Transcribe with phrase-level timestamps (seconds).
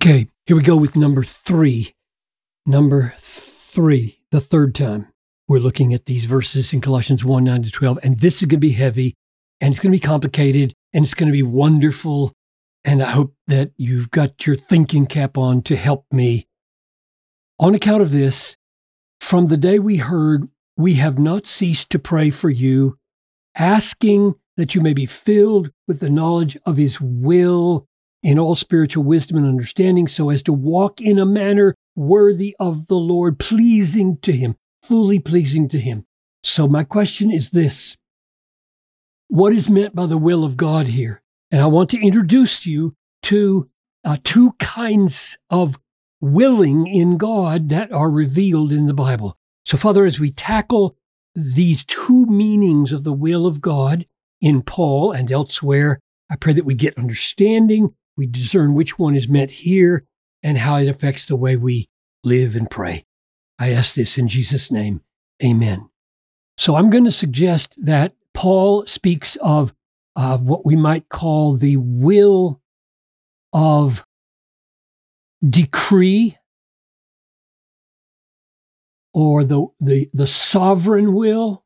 [0.00, 1.92] Okay, here we go with number three.
[2.64, 5.08] Number three, the third time
[5.48, 7.98] we're looking at these verses in Colossians 1 9 to 12.
[8.04, 9.14] And this is going to be heavy
[9.60, 12.30] and it's going to be complicated and it's going to be wonderful.
[12.84, 16.46] And I hope that you've got your thinking cap on to help me.
[17.58, 18.56] On account of this,
[19.20, 22.96] from the day we heard, we have not ceased to pray for you,
[23.56, 27.87] asking that you may be filled with the knowledge of his will
[28.22, 32.86] in all spiritual wisdom and understanding, so as to walk in a manner worthy of
[32.88, 36.04] the Lord, pleasing to him, fully pleasing to him.
[36.42, 37.96] So, my question is this
[39.28, 41.22] What is meant by the will of God here?
[41.50, 42.94] And I want to introduce you
[43.24, 43.68] to
[44.04, 45.78] uh, two kinds of
[46.20, 49.36] willing in God that are revealed in the Bible.
[49.64, 50.96] So, Father, as we tackle
[51.34, 54.06] these two meanings of the will of God
[54.40, 59.28] in Paul and elsewhere, I pray that we get understanding, we discern which one is
[59.28, 60.04] meant here,
[60.42, 61.88] and how it affects the way we
[62.24, 63.04] live and pray.
[63.58, 65.02] I ask this in Jesus' name.
[65.42, 65.88] Amen.
[66.56, 69.72] So I'm going to suggest that Paul speaks of
[70.16, 72.60] uh, what we might call the will
[73.52, 74.04] of
[75.48, 76.36] decree
[79.14, 81.64] or the, the, the sovereign will.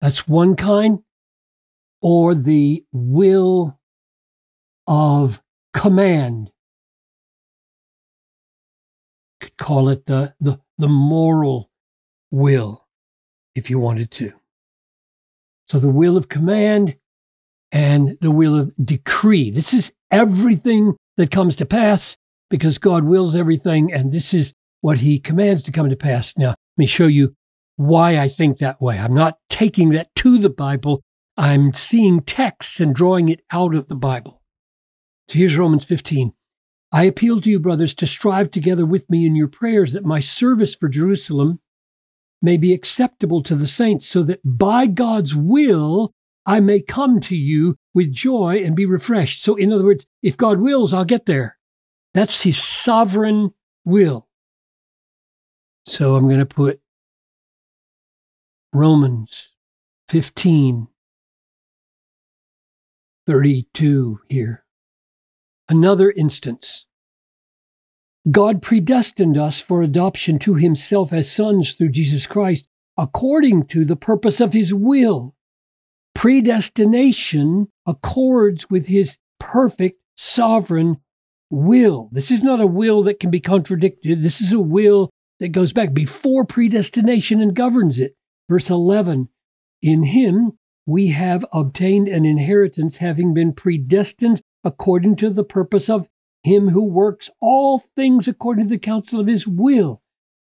[0.00, 1.04] That's one kind.
[2.06, 3.80] Or the will
[4.86, 6.50] of command.
[9.40, 11.70] Could call it the, the, the moral
[12.30, 12.86] will,
[13.54, 14.32] if you wanted to.
[15.68, 16.96] So the will of command
[17.72, 19.50] and the will of decree.
[19.50, 22.18] This is everything that comes to pass
[22.50, 26.34] because God wills everything, and this is what He commands to come to pass.
[26.36, 27.34] Now, let me show you
[27.76, 28.98] why I think that way.
[28.98, 31.02] I'm not taking that to the Bible,
[31.36, 34.42] I'm seeing texts and drawing it out of the Bible.
[35.28, 36.32] So here's Romans 15.
[36.92, 40.20] I appeal to you, brothers, to strive together with me in your prayers that my
[40.20, 41.60] service for Jerusalem
[42.40, 46.12] may be acceptable to the saints, so that by God's will
[46.46, 49.42] I may come to you with joy and be refreshed.
[49.42, 51.58] So, in other words, if God wills, I'll get there.
[52.12, 53.54] That's his sovereign
[53.84, 54.28] will.
[55.86, 56.80] So I'm going to put
[58.72, 59.52] Romans
[60.08, 60.88] 15,
[63.26, 64.64] 32 here.
[65.68, 66.86] Another instance.
[68.30, 73.96] God predestined us for adoption to himself as sons through Jesus Christ, according to the
[73.96, 75.34] purpose of his will.
[76.14, 80.98] Predestination accords with his perfect sovereign
[81.50, 82.08] will.
[82.12, 84.22] This is not a will that can be contradicted.
[84.22, 85.10] This is a will
[85.40, 88.14] that goes back before predestination and governs it.
[88.48, 89.28] Verse 11
[89.82, 90.52] In him
[90.86, 96.08] we have obtained an inheritance, having been predestined according to the purpose of
[96.42, 100.02] him who works all things according to the counsel of his will.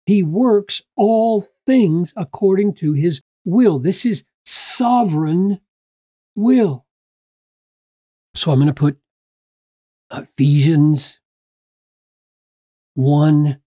[0.05, 3.79] He works all things according to his will.
[3.79, 5.59] This is sovereign
[6.35, 6.85] will.
[8.35, 8.99] So I'm going to put
[10.11, 11.19] Ephesians
[12.93, 13.59] 1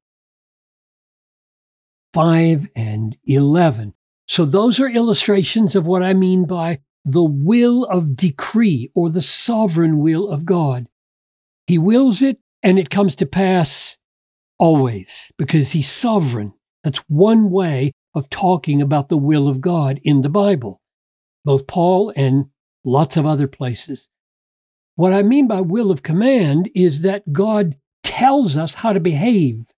[2.12, 3.94] 5 and 11.
[4.30, 9.22] So those are illustrations of what I mean by the will of decree or the
[9.22, 10.86] sovereign will of God.
[11.66, 13.98] He wills it and it comes to pass
[14.56, 16.52] always because he's sovereign.
[16.84, 20.80] That's one way of talking about the will of God in the Bible,
[21.44, 22.50] both Paul and
[22.84, 24.06] lots of other places.
[24.94, 27.74] What I mean by will of command is that God
[28.04, 29.72] tells us how to behave,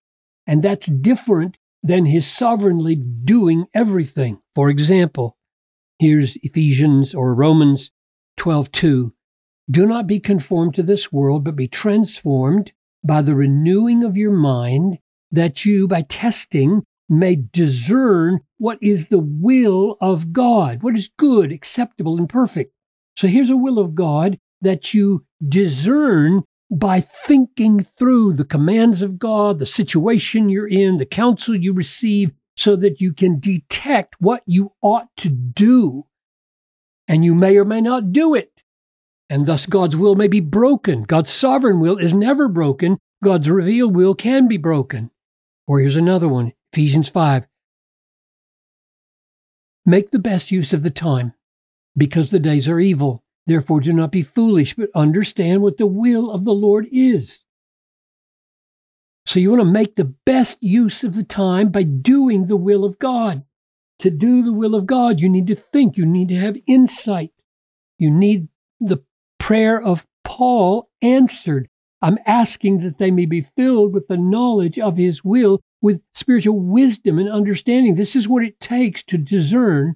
[0.45, 4.39] and that's different than his sovereignly doing everything.
[4.55, 5.37] For example,
[5.99, 7.91] here's Ephesians or Romans
[8.37, 9.13] 12:2.
[9.69, 12.71] Do not be conformed to this world, but be transformed
[13.05, 14.97] by the renewing of your mind,
[15.31, 21.51] that you, by testing, may discern what is the will of God, what is good,
[21.51, 22.73] acceptable, and perfect.
[23.17, 26.43] So here's a will of God that you discern
[26.73, 32.31] by thinking through the commands of God, the situation you're in, the counsel you receive,
[32.55, 36.03] so that you can detect what you ought to do.
[37.07, 38.61] And you may or may not do it.
[39.29, 41.03] And thus God's will may be broken.
[41.03, 42.97] God's sovereign will is never broken.
[43.23, 45.11] God's revealed will can be broken.
[45.67, 47.47] Or here's another one Ephesians 5.
[49.85, 51.33] Make the best use of the time,
[51.97, 53.22] because the days are evil.
[53.45, 57.41] Therefore, do not be foolish, but understand what the will of the Lord is.
[59.25, 62.85] So, you want to make the best use of the time by doing the will
[62.85, 63.43] of God.
[63.99, 67.31] To do the will of God, you need to think, you need to have insight,
[67.97, 68.49] you need
[68.79, 69.03] the
[69.39, 71.67] prayer of Paul answered,
[72.01, 76.59] I'm asking that they may be filled with the knowledge of his will, with spiritual
[76.59, 77.95] wisdom and understanding.
[77.95, 79.95] This is what it takes to discern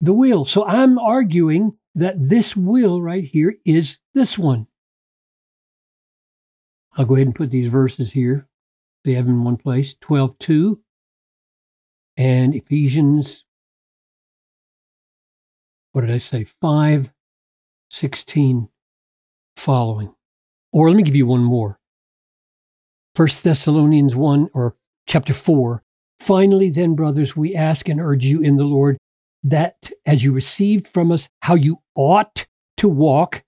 [0.00, 0.44] the will.
[0.44, 4.66] So I'm arguing that this will right here is this one.
[6.96, 8.48] I'll go ahead and put these verses here.
[9.04, 10.80] They have them in one place 12 2
[12.16, 13.44] and Ephesians,
[15.92, 16.44] what did I say?
[16.44, 17.12] 5
[17.90, 18.68] 16
[19.56, 20.14] following.
[20.72, 21.78] Or let me give you one more.
[23.14, 25.82] First Thessalonians 1 or chapter 4.
[26.18, 28.96] Finally, then, brothers, we ask and urge you in the Lord
[29.42, 32.46] that as you received from us how you ought
[32.76, 33.44] to walk,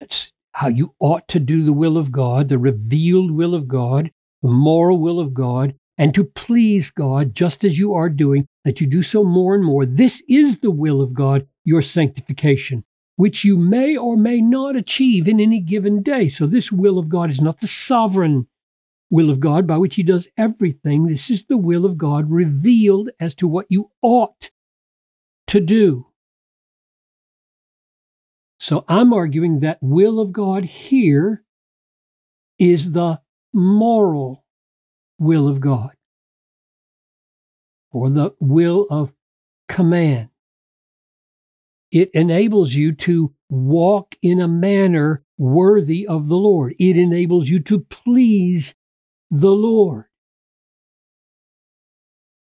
[0.00, 4.10] that's how you ought to do the will of God, the revealed will of God,
[4.42, 8.80] the moral will of God, and to please God just as you are doing, that
[8.80, 9.84] you do so more and more.
[9.84, 12.84] This is the will of God, your sanctification,
[13.16, 16.28] which you may or may not achieve in any given day.
[16.28, 18.46] So, this will of God is not the sovereign
[19.10, 21.06] will of God by which He does everything.
[21.06, 24.50] This is the will of God revealed as to what you ought
[25.48, 26.06] to do.
[28.58, 31.44] So, I'm arguing that will of God here
[32.58, 33.20] is the
[33.52, 34.44] moral
[35.18, 35.92] will of God
[37.92, 39.12] or the will of
[39.68, 40.28] command.
[41.90, 46.74] It enables you to walk in a manner worthy of the Lord.
[46.78, 48.74] It enables you to please
[49.30, 50.04] the Lord.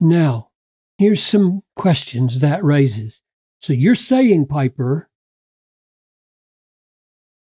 [0.01, 0.51] Now,
[0.99, 3.23] here's some questions that raises.
[3.61, 5.08] So you're saying, Piper,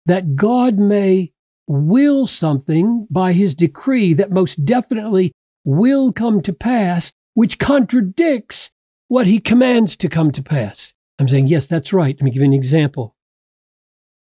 [0.06, 1.34] that God may
[1.68, 5.32] will something by his decree that most definitely
[5.64, 8.72] will come to pass, which contradicts
[9.08, 10.94] what he commands to come to pass.
[11.20, 12.16] I'm saying, yes, that's right.
[12.16, 13.16] Let me give you an example.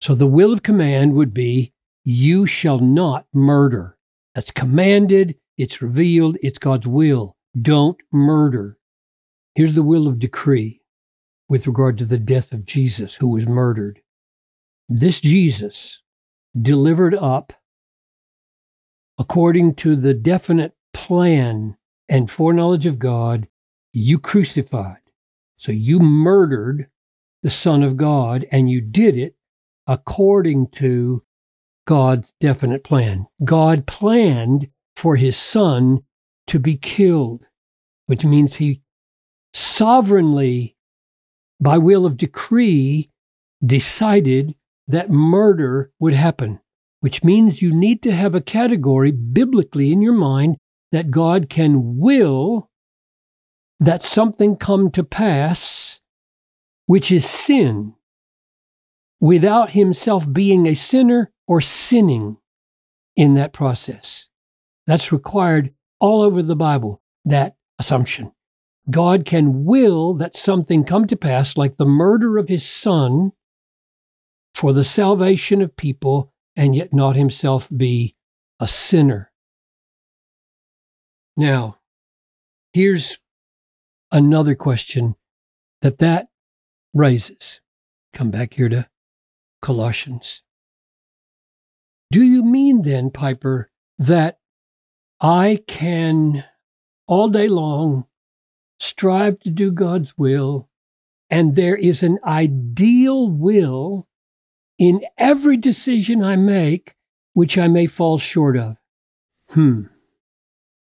[0.01, 3.97] So the will of command would be, you shall not murder.
[4.33, 7.35] That's commanded, it's revealed, it's God's will.
[7.59, 8.76] Don't murder.
[9.57, 10.83] Here's the will of decree
[11.49, 14.01] with regard to the death of Jesus, who was murdered.
[14.87, 16.03] This Jesus
[16.55, 17.53] delivered up
[19.17, 21.75] according to the definite plan
[22.07, 23.47] and foreknowledge of God,
[23.91, 25.01] you crucified.
[25.57, 26.91] So you murdered
[27.41, 29.37] the Son of God, and you did it
[29.87, 31.23] according to
[31.87, 33.25] God's definite plan.
[33.43, 36.03] God planned for his Son
[36.45, 37.47] to be killed,
[38.05, 38.83] which means he
[39.57, 40.75] sovereignly,
[41.59, 43.09] by will of decree,
[43.65, 44.53] decided
[44.87, 46.59] that murder would happen,
[46.99, 50.57] which means you need to have a category biblically in your mind
[50.91, 52.69] that God can will
[53.79, 56.01] that something come to pass,
[56.85, 57.95] which is sin,
[59.19, 62.37] without himself being a sinner or sinning
[63.15, 64.29] in that process.
[64.85, 68.31] That's required all over the Bible, that assumption.
[68.89, 73.33] God can will that something come to pass, like the murder of his son,
[74.55, 78.15] for the salvation of people, and yet not himself be
[78.59, 79.31] a sinner.
[81.35, 81.77] Now,
[82.73, 83.19] here's
[84.11, 85.15] another question
[85.81, 86.29] that that
[86.93, 87.61] raises.
[88.13, 88.87] Come back here to
[89.61, 90.41] Colossians.
[92.09, 94.39] Do you mean then, Piper, that
[95.21, 96.45] I can
[97.05, 98.06] all day long
[98.79, 100.69] strive to do God's will,
[101.29, 104.07] and there is an ideal will
[104.77, 106.95] in every decision I make
[107.33, 108.77] which I may fall short of?
[109.49, 109.83] Hmm.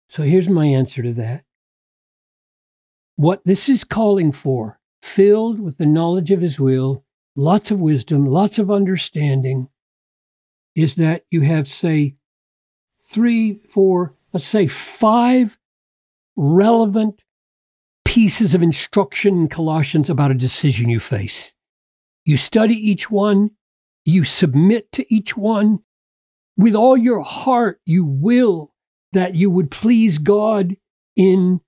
[0.08, 1.44] So here's my answer to that.
[3.16, 7.04] What this is calling for, filled with the knowledge of His will,
[7.34, 9.68] lots of wisdom, lots of understanding,
[10.76, 12.14] is that you have, say,
[13.00, 15.58] three, four, let's say five
[16.36, 17.24] relevant
[18.18, 21.54] pieces of instruction in Colossians about a decision you face.
[22.24, 23.52] You study each one,
[24.04, 25.84] you submit to each one.
[26.56, 28.74] With all your heart, you will
[29.12, 30.74] that you would please God
[31.14, 31.60] in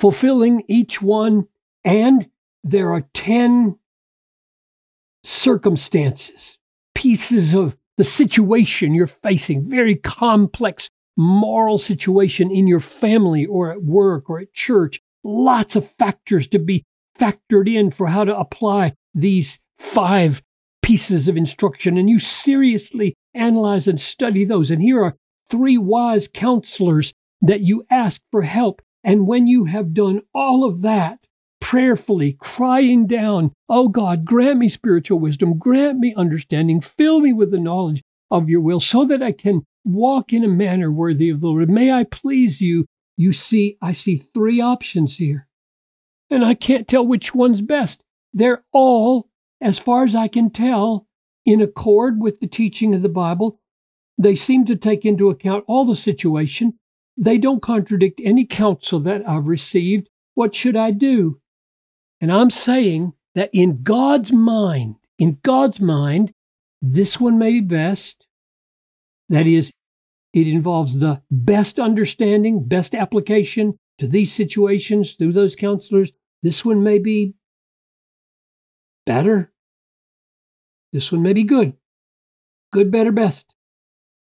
[0.00, 1.46] fulfilling each one.
[1.84, 2.30] And
[2.64, 3.78] there are 10
[5.24, 6.56] circumstances,
[6.94, 10.88] pieces of the situation you're facing, very complex
[11.18, 15.02] moral situation in your family or at work or at church.
[15.24, 16.84] Lots of factors to be
[17.18, 20.42] factored in for how to apply these five
[20.82, 21.96] pieces of instruction.
[21.96, 24.70] And you seriously analyze and study those.
[24.70, 25.16] And here are
[25.50, 28.82] three wise counselors that you ask for help.
[29.04, 31.20] And when you have done all of that,
[31.60, 37.50] prayerfully crying down, Oh God, grant me spiritual wisdom, grant me understanding, fill me with
[37.50, 41.40] the knowledge of your will so that I can walk in a manner worthy of
[41.40, 41.70] the Lord.
[41.70, 42.86] May I please you.
[43.18, 45.48] You see, I see three options here,
[46.30, 48.04] and I can't tell which one's best.
[48.32, 49.28] They're all,
[49.60, 51.08] as far as I can tell,
[51.44, 53.60] in accord with the teaching of the Bible.
[54.16, 56.78] They seem to take into account all the situation.
[57.16, 60.08] They don't contradict any counsel that I've received.
[60.34, 61.40] What should I do?
[62.20, 66.32] And I'm saying that in God's mind, in God's mind,
[66.80, 68.26] this one may be best.
[69.28, 69.72] That is,
[70.32, 76.12] it involves the best understanding, best application to these situations through those counselors.
[76.42, 77.34] This one may be
[79.06, 79.52] better.
[80.92, 81.74] This one may be good.
[82.72, 83.54] Good, better, best.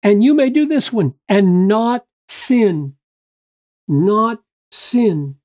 [0.02, 2.94] And you may do this one and not sin.
[3.88, 5.36] Not sin.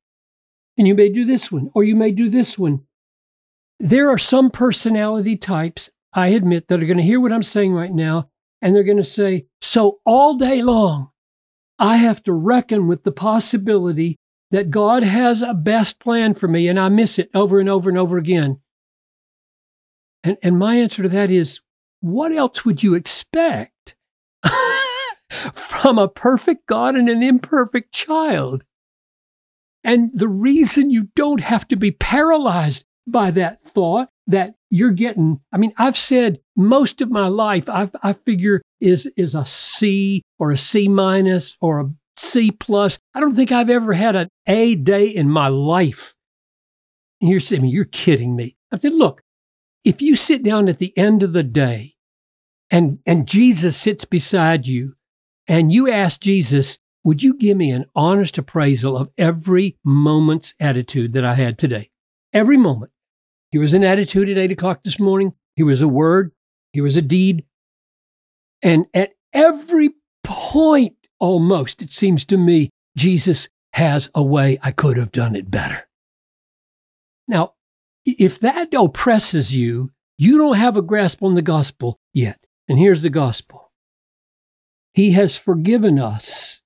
[0.77, 2.81] And you may do this one, or you may do this one.
[3.79, 7.73] There are some personality types, I admit, that are going to hear what I'm saying
[7.73, 8.29] right now,
[8.61, 11.11] and they're going to say, So all day long,
[11.77, 14.17] I have to reckon with the possibility
[14.51, 17.89] that God has a best plan for me, and I miss it over and over
[17.89, 18.59] and over again.
[20.23, 21.61] And, and my answer to that is,
[22.01, 23.95] what else would you expect
[25.29, 28.65] from a perfect God and an imperfect child?
[29.83, 35.41] And the reason you don't have to be paralyzed by that thought that you're getting,
[35.51, 40.21] I mean, I've said most of my life, I've, I figure is, is a C
[40.37, 42.99] or a C minus or a C plus.
[43.15, 46.13] I don't think I've ever had an A day in my life.
[47.19, 48.55] And you're saying, you're kidding me.
[48.71, 49.21] I said, look,
[49.83, 51.95] if you sit down at the end of the day
[52.69, 54.93] and, and Jesus sits beside you
[55.47, 61.13] and you ask Jesus, would you give me an honest appraisal of every moment's attitude
[61.13, 61.89] that I had today?
[62.31, 62.91] Every moment.
[63.51, 65.33] Here was an attitude at eight o'clock this morning.
[65.55, 66.31] Here was a word.
[66.73, 67.45] Here was a deed.
[68.63, 69.91] And at every
[70.23, 75.49] point, almost, it seems to me, Jesus has a way I could have done it
[75.49, 75.87] better.
[77.27, 77.53] Now,
[78.05, 82.45] if that oppresses you, you don't have a grasp on the gospel yet.
[82.67, 83.71] And here's the gospel
[84.93, 86.61] He has forgiven us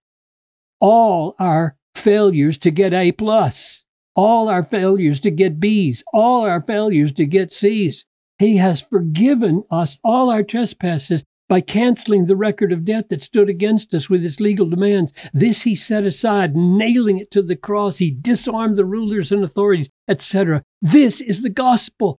[0.79, 3.82] all our failures to get A, plus,
[4.15, 8.05] all our failures to get B's, all our failures to get C's.
[8.37, 13.49] He has forgiven us all our trespasses by canceling the record of debt that stood
[13.49, 15.13] against us with its legal demands.
[15.33, 17.97] This he set aside, nailing it to the cross.
[17.97, 20.63] He disarmed the rulers and authorities, etc.
[20.81, 22.17] This is the gospel.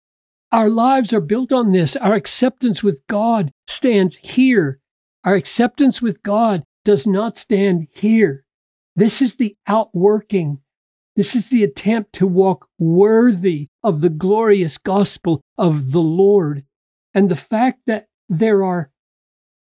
[0.53, 1.97] Our lives are built on this.
[1.97, 4.79] Our acceptance with God stands here.
[5.25, 8.45] Our acceptance with God does not stand here.
[8.95, 10.61] This is the outworking.
[11.17, 16.65] This is the attempt to walk worthy of the glorious gospel of the Lord.
[17.13, 18.91] And the fact that there are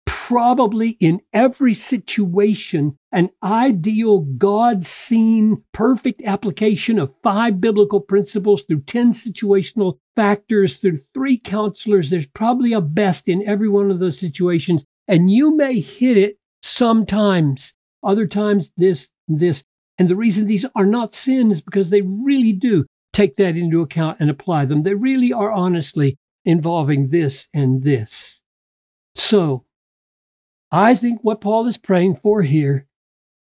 [0.06, 8.82] probably in every situation an ideal God seen perfect application of five biblical principles through
[8.82, 12.10] 10 situational factors through three counselors.
[12.10, 14.86] There's probably a best in every one of those situations.
[15.08, 19.64] And you may hit it sometimes, other times this, this.
[20.04, 22.84] And the reason these are not sin is because they really do
[23.14, 24.84] take that into account and apply them.
[24.84, 28.42] They really are honestly involving this and this.
[29.16, 29.64] So,
[30.74, 32.86] I think what Paul is praying for here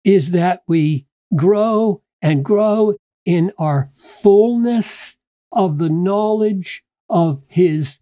[0.05, 1.05] is that we
[1.35, 5.17] grow and grow in our fullness
[5.51, 7.99] of the knowledge of his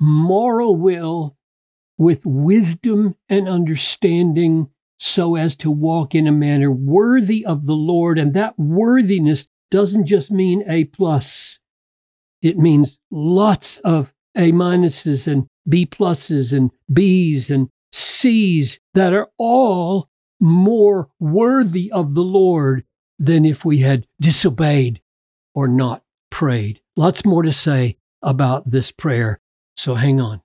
[0.00, 1.36] moral will
[1.98, 8.18] with wisdom and understanding so as to walk in a manner worthy of the Lord.
[8.18, 11.58] And that worthiness doesn't just mean A plus.
[12.42, 19.28] It means lots of A minuses and B pluses and Bs and C's that are
[19.38, 20.08] all
[20.40, 22.84] more worthy of the Lord
[23.18, 25.00] than if we had disobeyed
[25.54, 26.80] or not prayed.
[26.96, 29.40] Lots more to say about this prayer,
[29.76, 30.40] so hang on.